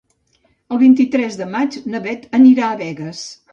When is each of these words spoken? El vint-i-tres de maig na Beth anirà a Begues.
El 0.75 0.79
vint-i-tres 0.83 1.37
de 1.43 1.47
maig 1.57 1.79
na 1.93 2.03
Beth 2.09 2.27
anirà 2.41 2.73
a 2.73 2.83
Begues. 2.83 3.25